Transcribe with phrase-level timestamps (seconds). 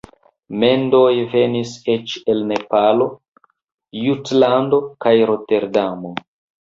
[0.61, 3.09] Mendoj venis eĉ el Napolo,
[4.07, 6.15] Jutlando kaj Roterdamo.